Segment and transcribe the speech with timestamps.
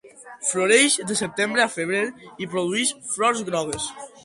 [0.45, 2.01] Floreix de setembre a febrer
[2.45, 3.89] i produeix flors grogues.